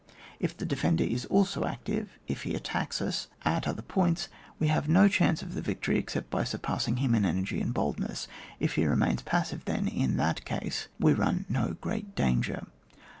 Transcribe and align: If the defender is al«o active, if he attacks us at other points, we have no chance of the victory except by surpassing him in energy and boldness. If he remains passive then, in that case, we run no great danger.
If 0.39 0.57
the 0.57 0.65
defender 0.65 1.03
is 1.03 1.27
al«o 1.29 1.63
active, 1.67 2.17
if 2.27 2.41
he 2.41 2.55
attacks 2.55 3.03
us 3.03 3.27
at 3.45 3.67
other 3.67 3.83
points, 3.83 4.29
we 4.57 4.65
have 4.67 4.89
no 4.89 5.07
chance 5.07 5.43
of 5.43 5.53
the 5.53 5.61
victory 5.61 5.99
except 5.99 6.31
by 6.31 6.43
surpassing 6.43 6.97
him 6.97 7.13
in 7.13 7.23
energy 7.23 7.61
and 7.61 7.71
boldness. 7.71 8.27
If 8.59 8.73
he 8.73 8.87
remains 8.87 9.21
passive 9.21 9.65
then, 9.65 9.87
in 9.87 10.17
that 10.17 10.43
case, 10.43 10.87
we 10.99 11.13
run 11.13 11.45
no 11.47 11.75
great 11.81 12.15
danger. 12.15 12.65